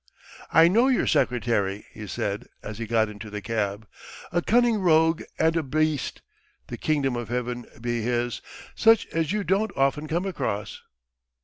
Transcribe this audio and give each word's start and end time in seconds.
"I 0.51 0.67
know 0.67 0.87
your 0.87 1.05
secretary," 1.05 1.85
he 1.91 2.07
said, 2.07 2.47
as 2.63 2.79
he 2.79 2.87
got 2.87 3.07
into 3.07 3.29
the 3.29 3.39
cab. 3.39 3.87
"A 4.31 4.41
cunning 4.41 4.77
rogue 4.79 5.21
and 5.37 5.55
a 5.55 5.61
beast 5.61 6.23
the 6.69 6.77
kingdom 6.77 7.15
of 7.15 7.29
heaven 7.29 7.67
be 7.79 8.01
his 8.01 8.41
such 8.73 9.05
as 9.13 9.31
you 9.31 9.43
don't 9.43 9.69
often 9.77 10.07
come 10.07 10.25
across." 10.25 10.81